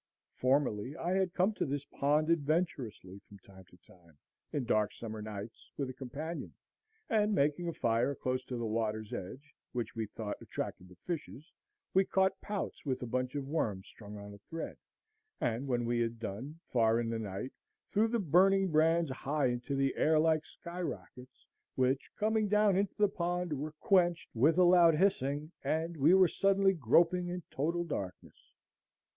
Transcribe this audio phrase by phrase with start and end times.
[0.33, 4.17] Formerly I had come to this pond adventurously, from time to time,
[4.51, 6.55] in dark summer nights, with a companion,
[7.07, 11.53] and making a fire close to the water's edge, which we thought attracted the fishes,
[11.93, 14.75] we caught pouts with a bunch of worms strung on a thread;
[15.39, 17.51] and when we had done, far in the night,
[17.91, 21.45] threw the burning brands high into the air like skyrockets,
[21.75, 26.27] which, coming down into the pond, were quenched with a loud hissing, and we were
[26.27, 28.51] suddenly groping in total darkness.